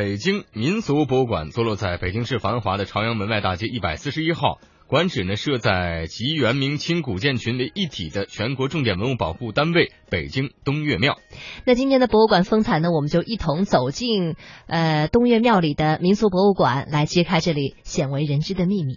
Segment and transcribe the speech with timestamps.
[0.00, 11.18] 北京民俗博物馆坐落在北京市繁华的朝阳门外大街一百四十一号，馆址呢设在集元明清古建群为一体的全国重点文物保护单位北京东岳庙。
[11.66, 14.36] 那今天的博物馆风采呢，我们就一同走进
[14.68, 18.94] 呃东岳庙里的民俗博物馆，来揭开这里鲜为人知的秘密。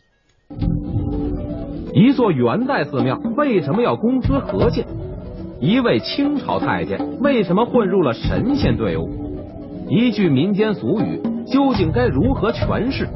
[1.93, 4.87] 一座元代寺庙为什么要公私合建？
[5.59, 9.32] 一位清朝太监为什么混入了神仙队伍？
[9.89, 13.07] 一句民间俗语究竟该如何诠释？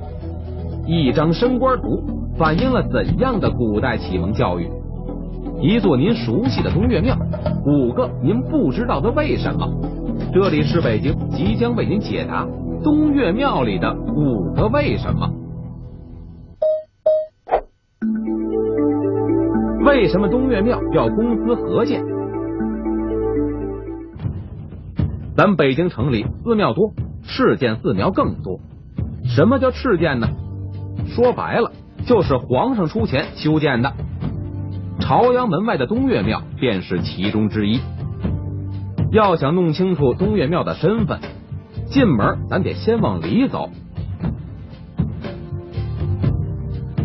[0.86, 2.04] 一张升官图
[2.38, 4.70] 反映了怎样的古代启蒙教育？
[5.60, 7.18] 一座您熟悉的东岳庙，
[7.66, 9.68] 五个您不知道的为什么？
[10.34, 12.48] 这里是北京，即将为您解答
[12.84, 15.28] 东岳庙里的五个为什么。
[19.84, 22.17] 为什么东岳庙要公私合建？
[25.38, 28.60] 咱北京城里寺庙多，赤建寺庙更多。
[29.24, 30.28] 什么叫赤建呢？
[31.10, 31.72] 说白了，
[32.08, 33.94] 就是皇上出钱修建的。
[35.00, 37.80] 朝阳门外的东岳庙便是其中之一。
[39.12, 41.20] 要想弄清楚东岳庙的身份，
[41.86, 43.70] 进门咱得先往里走。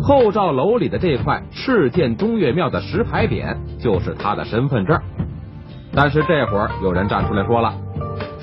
[0.01, 4.99] 后罩楼里的这块赤建东岳庙的石牌匾，就是他的身份证。
[5.93, 7.75] 但是这会儿有人站出来说了。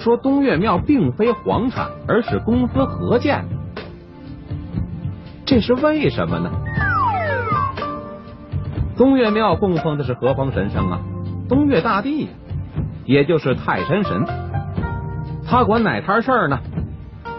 [0.01, 3.45] 说东岳庙并非皇产，而是公私合建，
[5.45, 6.51] 这是为什么呢？
[8.97, 11.01] 东岳庙供奉的是何方神圣啊？
[11.51, 12.29] 东岳大帝，
[13.05, 14.25] 也就是泰山神。
[15.47, 16.59] 他管哪摊事儿呢？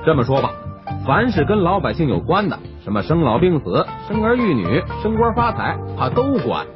[0.05, 0.51] 这么说吧，
[1.07, 6.67] 凡是跟老百姓有关的，什么生老病死、生儿育女、升官发财，他都管。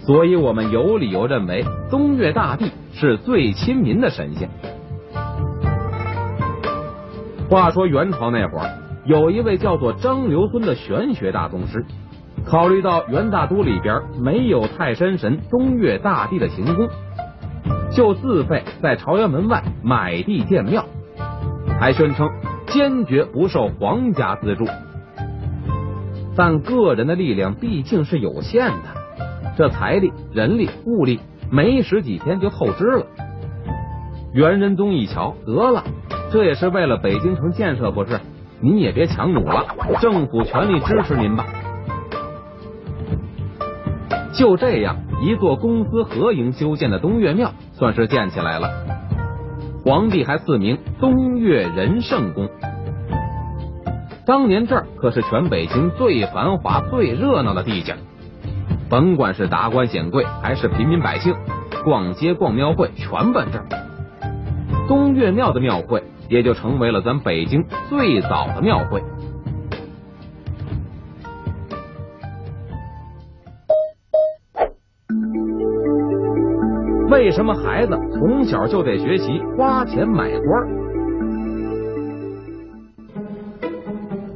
[0.00, 4.48] 所以我们有理由认为，东岳大帝是最亲民的神仙。
[7.48, 11.84] 话说元朝那会儿，有一位叫做张留孙的玄学大宗师，
[12.44, 16.88] 考虑到元大都里边没有泰山神东岳大帝的行宫，
[17.92, 20.84] 就自费在朝阳门外买地建庙，
[21.78, 22.28] 还宣称
[22.66, 24.66] 坚决不受皇家资助。
[26.34, 33.06] 但个人的力量毕竟是有限的，这财力、人力、物力没使几天就透支了。
[34.34, 35.84] 元仁宗一瞧，得了。
[36.36, 38.20] 这也是为了北京城建设，不是？
[38.60, 39.64] 您也别强弩了，
[40.02, 41.46] 政府全力支持您吧。
[44.34, 48.68] 就这样，一座公私合营修建的东岳庙算是建起来了。
[49.82, 52.50] 皇帝还赐名东岳仁圣宫。
[54.26, 57.94] 当年这儿可是全北京最繁华、最热闹的地界，
[58.90, 61.34] 甭管是达官显贵还是平民百姓，
[61.82, 63.64] 逛街逛庙会全奔这儿。
[64.86, 66.04] 东岳庙的庙会。
[66.28, 69.02] 也就成为了咱北京最早的庙会。
[77.08, 80.76] 为什么孩子从小就得学习花钱买官？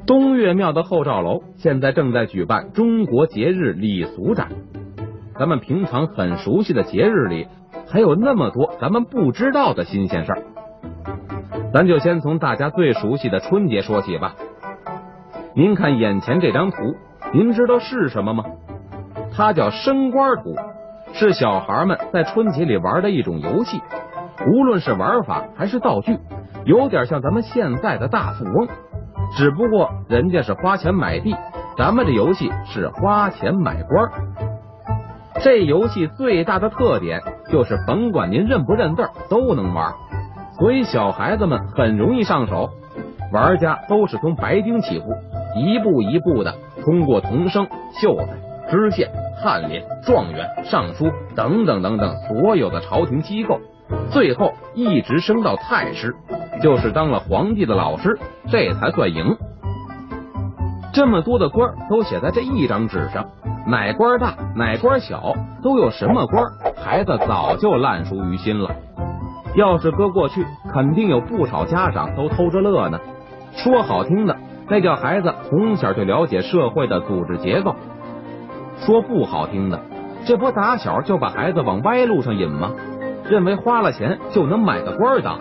[0.06, 4.48] 东岳庙的后赵楼现在正在举办中国节日礼俗展。
[5.38, 7.46] 咱们平常很熟悉的节日里，
[7.86, 10.42] 还有那么多咱们不知道的新鲜事儿。
[11.72, 14.34] 咱就先从大家最熟悉的春节说起吧。
[15.54, 16.76] 您看眼前这张图，
[17.32, 18.44] 您知道是什么吗？
[19.32, 20.56] 它叫升官图，
[21.12, 23.80] 是小孩们在春节里玩的一种游戏。
[24.46, 26.18] 无论是玩法还是道具，
[26.64, 28.66] 有点像咱们现在的大富翁，
[29.36, 31.36] 只不过人家是花钱买地，
[31.76, 34.10] 咱们这游戏是花钱买官。
[35.40, 39.92] 这游戏最大的特点就是，甭管您认不认字，都能玩。
[40.60, 42.68] 所以小孩子们很容易上手，
[43.32, 45.06] 玩家都是从白丁起步，
[45.56, 46.54] 一步一步的
[46.84, 47.66] 通过童生、
[48.00, 49.10] 秀才、知县、
[49.42, 53.58] 翰林、状元、尚书等等等等所有的朝廷机构，
[54.10, 56.14] 最后一直升到太师，
[56.60, 58.18] 就是当了皇帝的老师，
[58.50, 59.34] 这才算赢。
[60.92, 63.30] 这么多的官都写在这一张纸上，
[63.66, 65.32] 哪官大哪官小，
[65.62, 66.44] 都有什么官，
[66.76, 68.70] 孩子早就烂熟于心了。
[69.54, 73.00] 要是搁过去，肯定有不少家长都偷着乐呢。
[73.52, 74.36] 说好听的，
[74.68, 77.72] 那叫孩子从小就了解社会的组织结构；
[78.78, 79.80] 说不好听的，
[80.24, 82.70] 这不打小就把孩子往歪路上引吗？
[83.28, 85.38] 认为花了钱就能买个官当。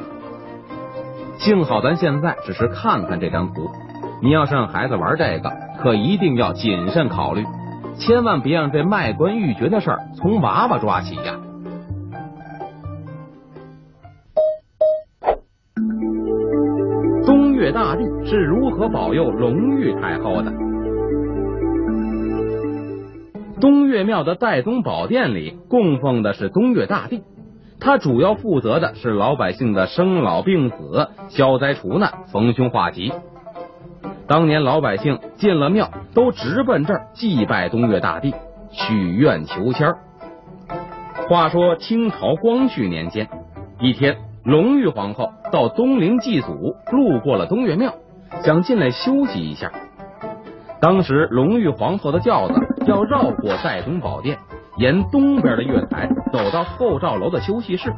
[1.37, 3.69] 幸好咱现在只是看看这张图，
[4.21, 5.51] 你要是让孩子玩这个，
[5.81, 7.45] 可一定要谨慎考虑，
[7.95, 11.35] 千万别让这卖官鬻爵的事儿从娃娃抓起呀。
[18.29, 20.53] 是如何保佑隆裕太后的。
[23.59, 27.23] 东岳庙的岱宗宝殿里供奉的是东岳大帝，
[27.79, 33.11] 他主要负责的是老百姓的生老病死、消灾除难、逢凶化吉。
[34.27, 38.35] 当年老百姓进了庙，都直奔这儿祭拜东岳大帝，
[38.69, 39.95] 许愿求签。
[41.27, 43.27] 话说清朝光绪年间，
[43.79, 47.95] 一天，隆裕皇后到东陵祭祖，路过了东岳庙，
[48.43, 49.71] 想进来休息一下。
[50.81, 52.53] 当时隆裕皇后的轿子
[52.85, 54.37] 要绕过岱宗宝殿，
[54.77, 57.93] 沿东边的月台走到后罩楼的休息室。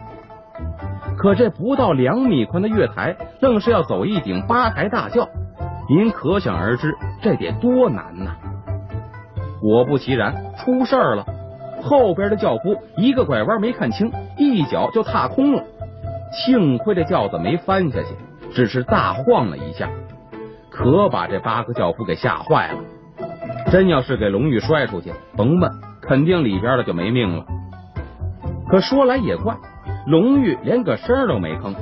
[1.18, 5.30] 可这不到两米宽的月台，愣是要走一顶八抬大轿，
[5.88, 8.32] 您可想而知这得多难呐！
[9.60, 11.26] 果不其然，出事儿了。
[11.84, 15.64] 后边的轿夫一个拐弯没看清，一脚就踏空了。
[16.32, 18.16] 幸亏这轿子没翻下去，
[18.54, 19.88] 只是大晃了一下。
[20.72, 22.80] 可把这八个轿夫给吓坏了，
[23.72, 25.70] 真要是给龙玉摔出去，甭问，
[26.02, 27.46] 肯定里边的就没命了。
[28.70, 29.58] 可说来也怪，
[30.08, 31.76] 龙玉连个声都没吭，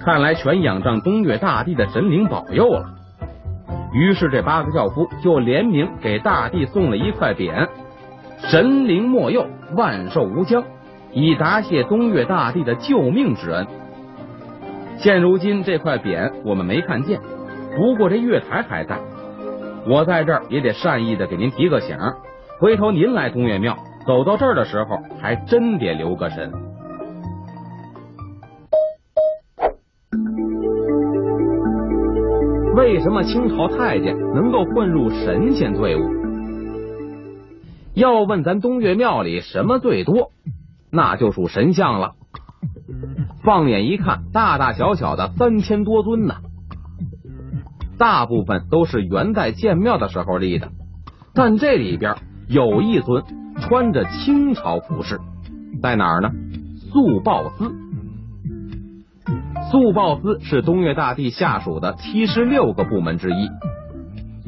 [0.00, 2.86] 看来全仰仗东岳大帝的神灵保佑了。
[3.92, 7.68] 于是这八个轿夫就联名给大帝送了一块匾
[8.50, 9.46] ：“神灵莫佑，
[9.76, 10.64] 万寿无疆”，
[11.14, 13.64] 以答谢东岳大帝的救命之恩。
[14.98, 17.20] 现如今这块匾我们没看见。
[17.76, 18.98] 不过这月台还在，
[19.86, 21.96] 我在这儿也得善意的给您提个醒，
[22.60, 23.76] 回头您来东岳庙
[24.06, 26.52] 走到这儿的时候，还真得留个神。
[32.76, 36.02] 为什么清朝太监能够混入神仙队伍？
[37.94, 40.30] 要问咱东岳庙里什么最多，
[40.90, 42.12] 那就属神像了。
[43.42, 46.34] 放眼一看，大大小小的三千多尊呢。
[47.98, 50.70] 大部分都是元代建庙的时候立的，
[51.34, 52.16] 但这里边
[52.48, 53.24] 有一尊
[53.60, 55.20] 穿着清朝服饰，
[55.82, 56.30] 在哪儿呢？
[56.92, 57.72] 肃报司。
[59.70, 63.48] 肃报司是东岳大帝下属的七十六个部门之一。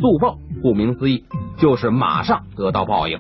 [0.01, 1.25] 肃报顾名思义，
[1.57, 3.19] 就是马上得到报应。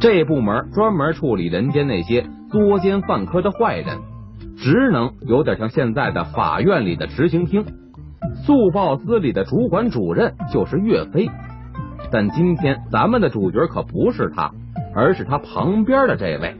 [0.00, 4.00] 这部门专门处理人间那些作奸犯科的坏人，
[4.56, 7.64] 职能有点像现在的法院里的执行厅。
[8.44, 11.30] 速报司里的主管主任就是岳飞，
[12.10, 14.50] 但今天咱们的主角可不是他，
[14.94, 16.56] 而是他旁边的这位。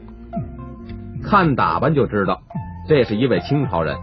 [1.23, 2.41] 看打扮就知道，
[2.87, 3.97] 这是一位清朝人。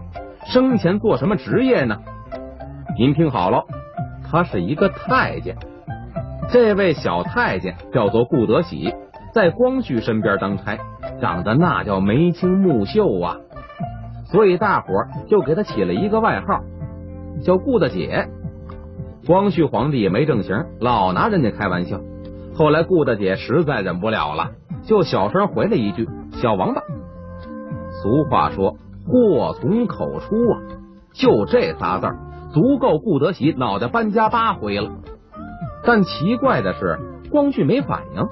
[0.45, 1.97] 生前做什么职业呢？
[2.97, 3.63] 您听好了，
[4.29, 5.55] 他是一个太监。
[6.51, 8.93] 这位小太监叫做顾德喜，
[9.33, 10.77] 在光绪身边当差，
[11.21, 13.37] 长得那叫眉清目秀啊，
[14.25, 14.87] 所以大伙
[15.27, 16.61] 就给他起了一个外号。
[17.41, 18.27] 叫顾大姐，
[19.25, 21.99] 光绪皇帝也没正形，老拿人家开玩笑。
[22.53, 24.51] 后来顾大姐实在忍不了了，
[24.83, 26.07] 就小声回了一句
[26.41, 26.81] ：“小王八。”
[28.01, 28.75] 俗话说
[29.07, 30.61] “祸从口出”啊，
[31.13, 32.17] 就这仨字儿
[32.53, 34.91] 足够顾德喜脑袋搬家八回了。
[35.85, 36.99] 但奇怪的是，
[37.31, 38.27] 光绪没反应，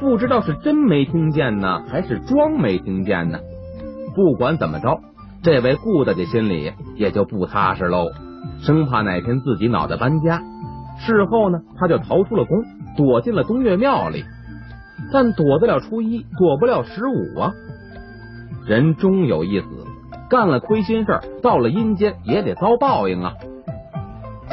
[0.00, 3.38] 不知道是真没听见呢，还是装没听见呢。
[4.14, 5.00] 不管怎么着，
[5.42, 8.08] 这位顾大姐心里也就不踏实喽。
[8.62, 10.40] 生怕哪天自己脑袋搬家，
[10.98, 12.62] 事后呢，他就逃出了宫，
[12.96, 14.24] 躲进了东岳庙里。
[15.12, 17.52] 但躲得了初一，躲不了十五啊！
[18.64, 19.66] 人终有一死，
[20.30, 23.32] 干了亏心事儿到了阴间也得遭报应啊！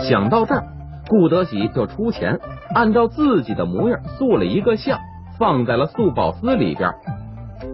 [0.09, 0.63] 想到这儿，
[1.07, 2.39] 顾德喜就出钱，
[2.73, 4.97] 按照自己的模样塑了一个像，
[5.37, 6.95] 放在了素宝司里边，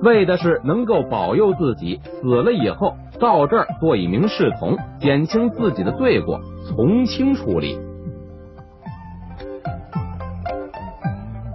[0.01, 2.98] 为的是能够保佑自己死了以后。
[3.19, 7.77] 到这儿做一名侍从，减轻自己的罪过，从轻处理。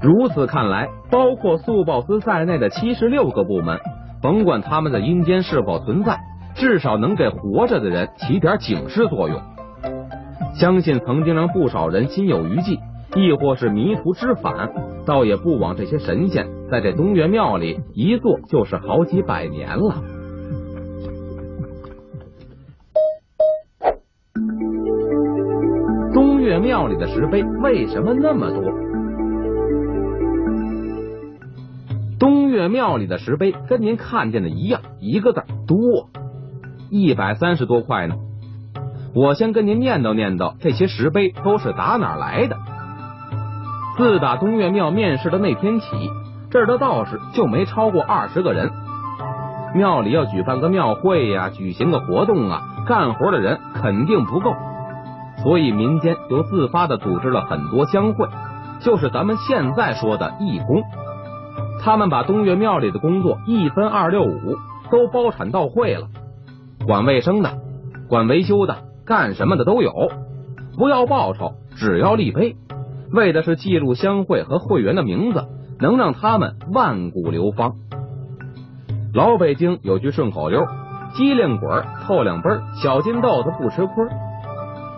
[0.02, 3.79] 如此看来，包括速报司在内的七十六个部门，
[4.23, 6.19] 甭管他们的阴间是否存在，
[6.55, 9.38] 至少能给活着的人起点警示作用。
[10.55, 12.81] 相信曾经让不少人心有余悸，
[13.14, 14.71] 亦或是迷途知返，
[15.05, 19.97] 倒也不枉这些神仙在这东岳庙里一坐就是好几百年了。
[26.91, 28.71] 里的石碑为什么那么多？
[32.19, 36.11] 东岳庙里的石碑跟您看见的一样，一个字多，
[36.91, 38.17] 一百三十多块呢。
[39.15, 42.57] 我先跟您念叨念叨，这些石碑都是打哪来的？
[43.97, 45.87] 自打东岳庙面世的那天起，
[46.51, 48.71] 这儿的道士就没超过二十个人。
[49.75, 54.55] 庙里要举办个庙会呀，举行个活动啊，干活的人肯定不够。
[55.43, 58.29] 所以民间就自发的组织了很多乡会，
[58.81, 60.83] 就是咱们现在说的义工。
[61.83, 64.57] 他们把东岳庙里的工作一分二六五，
[64.91, 66.09] 都包产到会了，
[66.87, 67.51] 管卫生的，
[68.09, 69.93] 管维修的，干什么的都有，
[70.77, 72.57] 不要报酬，只要立碑，
[73.11, 75.47] 为的是记录乡会和会员的名字，
[75.79, 77.77] 能让他们万古流芳。
[79.15, 80.67] 老北京有句顺口溜：
[81.15, 81.69] 机灵鬼
[82.07, 82.51] 透两杯，
[82.83, 84.07] 小金豆子不吃亏。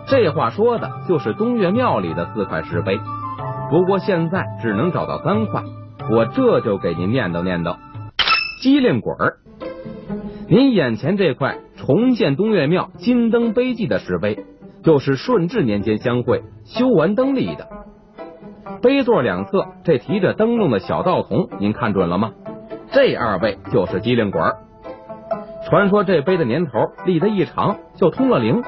[0.05, 2.99] 这话说的就是东岳庙里的四块石碑，
[3.69, 5.63] 不过现在只能找到三块。
[6.11, 7.77] 我这就给您念叨念叨，
[8.61, 9.37] 机灵鬼儿，
[10.49, 14.43] 您眼前这块重建东岳庙金灯碑记的石碑，
[14.83, 17.69] 就是顺治年间相会修完灯立的。
[18.81, 22.33] 碑座两侧这提着灯笼的小道童，您看准了吗？
[22.91, 24.57] 这二位就是机灵鬼儿。
[25.69, 26.71] 传说这碑的年头
[27.05, 28.61] 立得一长就通了灵，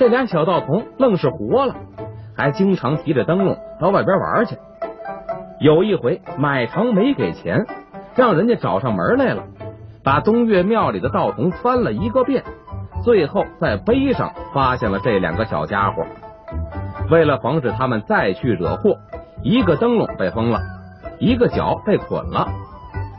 [0.00, 1.74] 这俩小道童愣是活了，
[2.34, 4.56] 还经常提着灯笼到外边玩去。
[5.60, 7.66] 有一回买糖没给钱，
[8.16, 9.44] 让人家找上门来了，
[10.02, 12.44] 把东岳庙里的道童翻了一个遍，
[13.04, 16.06] 最后在碑上发现了这两个小家伙。
[17.10, 18.96] 为了防止他们再去惹祸，
[19.42, 20.60] 一个灯笼被封了，
[21.18, 22.48] 一个脚被捆了。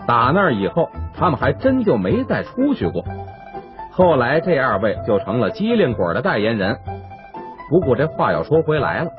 [0.07, 3.03] 打那以后，他们还真就没再出去过。
[3.91, 6.77] 后来这二位就成了机灵鬼的代言人。
[7.69, 9.12] 不过这话要说回来了，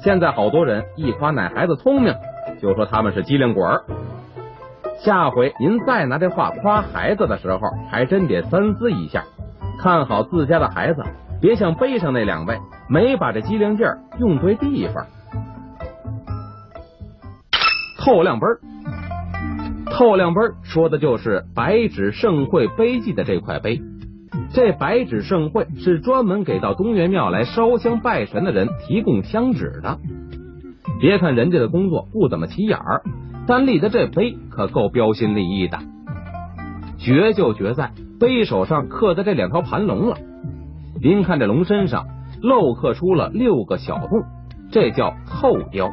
[0.00, 2.14] 现在好多人一夸奶孩子聪明。
[2.60, 3.64] 就说他们是机灵鬼。
[4.98, 9.24] 下回您再拿这话夸孩子的时候，还真得三思一下，
[9.78, 11.02] 看好自家的孩子，
[11.40, 15.06] 别像碑上那两位，没把这机灵劲儿用对地方。
[17.98, 18.58] 透亮碑儿，
[19.90, 23.82] 透亮碑儿说的就是白纸盛会碑记的这块碑。
[24.52, 29.98] 这白纸盛会是专门给到东岳庙来烧香拜神的人提供香纸的。
[31.00, 33.02] 别看人家的工作不怎么起眼儿，
[33.46, 35.78] 但立的这碑可够标新立异的。
[36.98, 40.16] 绝就绝在碑首上刻的这两条盘龙了。
[41.02, 42.06] 您看这龙身上
[42.42, 44.22] 镂刻出了六个小洞，
[44.70, 45.90] 这叫透雕。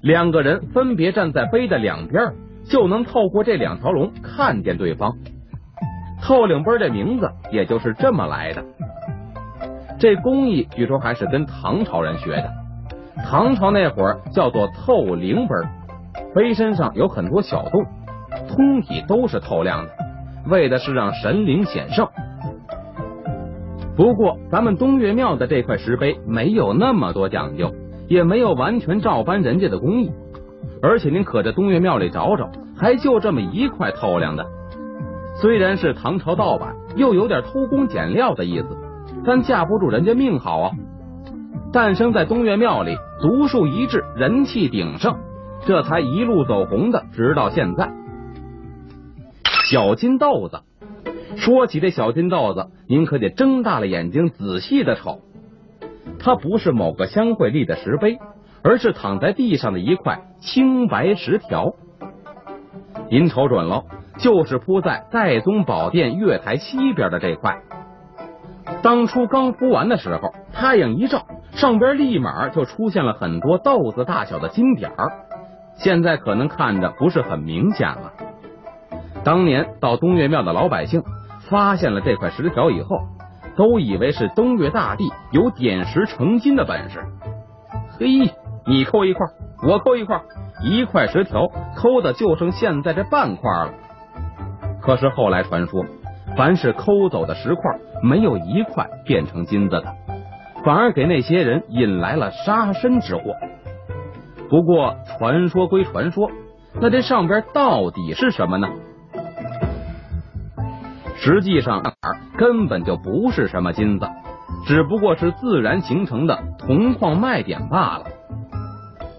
[0.00, 2.32] 两个人分别站在碑的两边，
[2.64, 5.16] 就能透过这两条龙看见对方。
[6.28, 8.62] 透灵碑这名字也就是这么来的。
[9.98, 12.50] 这工艺据说还是跟唐朝人学的。
[13.24, 15.54] 唐朝那会儿叫做透灵碑，
[16.34, 17.82] 碑身上有很多小洞，
[18.46, 19.92] 通体都是透亮的，
[20.50, 22.06] 为的是让神灵显圣。
[23.96, 27.72] 不过咱们东岳庙的这块石碑没有那么多讲究，
[28.06, 30.12] 也没有完全照搬人家的工艺，
[30.82, 34.44] 而且您可在东岳庙里找找，还就这么一块透亮的。
[35.40, 38.76] 虽然是唐朝盗版，又有点偷工减料的意思，
[39.24, 40.70] 但架不住人家命好啊。
[41.72, 45.16] 诞生在东岳庙里，独树一帜，人气鼎盛，
[45.64, 47.92] 这才一路走红的，直到现在。
[49.70, 50.62] 小金豆子，
[51.36, 55.20] 说起这小金豆子，您可得睁大了眼睛仔细的瞅，
[56.18, 58.18] 它不是某个乡会立的石碑，
[58.64, 61.74] 而是躺在地上的一块青白石条。
[63.10, 63.84] 您瞅准喽，
[64.18, 67.62] 就是铺在岱宗宝殿月台西边的这块。
[68.82, 71.26] 当初刚铺完的时候，太阳一照。
[71.52, 75.10] 上边立马就出现了很多豆子大小的金点儿，
[75.76, 78.12] 现在可能看着不是很明显了。
[79.24, 81.02] 当年到东岳庙的老百姓
[81.48, 83.00] 发现了这块石条以后，
[83.56, 87.02] 都以为是东岳大帝有点石成金的本事。
[87.98, 88.30] 嘿，
[88.66, 89.26] 你抠一块，
[89.66, 90.20] 我抠一块，
[90.62, 93.72] 一块石条抠的就剩现在这半块了。
[94.80, 95.84] 可是后来传说，
[96.36, 97.62] 凡是抠走的石块，
[98.02, 99.94] 没有一块变成金子的。
[100.64, 103.22] 反而给那些人引来了杀身之祸。
[104.48, 106.30] 不过传说归传说，
[106.80, 108.68] 那这上边到底是什么呢？
[111.16, 111.82] 实际上
[112.36, 114.08] 根本就不是什么金子，
[114.66, 118.04] 只不过是自然形成的铜矿脉点罢了。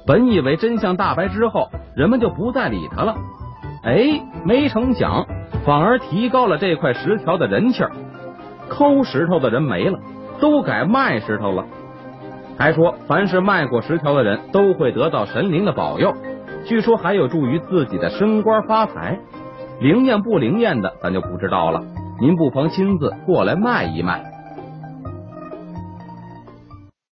[0.10, 3.16] 本以为真相大白之后，人们就不再理他了。
[3.84, 5.28] 哎，没成想，
[5.64, 7.92] 反而提高了这块石条的人气儿。
[8.70, 10.00] 抠石头的人没了。
[10.42, 11.66] 都改卖石头了，
[12.58, 16.16] 还说凡是卖过石条的人都会得到神灵的保佑，
[16.66, 19.20] 据说还有助于自己的升官发财。
[19.80, 21.82] 灵验不灵验的，咱就不知道了。
[22.20, 24.24] 您不妨亲自过来卖一卖。